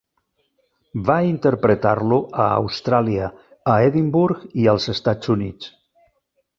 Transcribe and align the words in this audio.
Va 1.09 1.17
interpretar-lo 1.31 2.19
a 2.45 2.49
Austràlia, 2.63 3.31
a 3.75 3.79
Edimburg 3.93 4.61
i 4.65 4.69
als 4.77 4.93
Estats 4.99 5.35
Units. 5.39 5.75